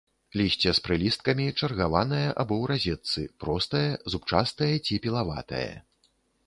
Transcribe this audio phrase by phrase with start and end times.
[0.39, 5.71] Лісце з прылісткамі, чаргаванае або ў разетцы, простае, зубчастае ці пілаватае.